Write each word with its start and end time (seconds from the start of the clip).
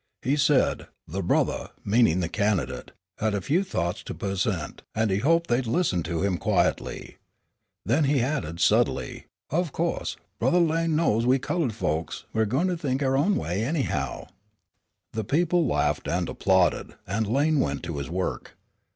He 0.23 0.35
said, 0.35 0.87
"The 1.07 1.21
brothah," 1.21 1.73
meaning 1.85 2.21
the 2.21 2.27
candidate, 2.27 2.89
"had 3.19 3.35
a 3.35 3.39
few 3.39 3.63
thoughts 3.63 4.01
to 4.05 4.15
pussent," 4.15 4.81
and 4.95 5.11
he 5.11 5.19
hoped 5.19 5.45
they'd 5.47 5.67
listen 5.67 6.01
to 6.01 6.23
him 6.23 6.39
quietly. 6.39 7.17
Then 7.85 8.05
he 8.05 8.19
added 8.19 8.59
subtly: 8.59 9.27
"Of 9.51 9.71
co'se 9.71 10.17
Brothah 10.39 10.67
Lane 10.67 10.95
knows 10.95 11.27
we 11.27 11.37
colo'ed 11.37 11.73
folks 11.73 12.25
're 12.33 12.45
goin' 12.45 12.65
to 12.69 12.77
think 12.77 13.03
our 13.03 13.15
own 13.15 13.35
way, 13.35 13.63
anyhow." 13.63 14.25
The 15.13 15.23
people 15.23 15.67
laughed 15.67 16.07
and 16.07 16.27
applauded, 16.27 16.95
and 17.05 17.27
Lane 17.27 17.59
went 17.59 17.83
to 17.83 17.97
his 17.97 18.09
work. 18.09 18.57